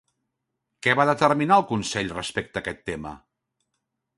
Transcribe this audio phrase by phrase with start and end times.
[0.85, 3.13] Què va determinar el Consell respecte a aquest tema?